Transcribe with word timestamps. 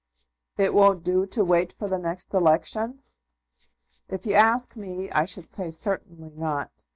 "It 0.57 0.73
won't 0.73 1.03
do 1.03 1.27
to 1.27 1.43
wait 1.45 1.73
for 1.73 1.87
the 1.87 1.99
next 1.99 2.33
election?" 2.33 3.03
"If 4.09 4.25
you 4.25 4.33
ask 4.33 4.75
me, 4.75 5.11
I 5.11 5.25
should 5.25 5.47
say 5.47 5.69
certainly 5.69 6.31
not. 6.35 6.85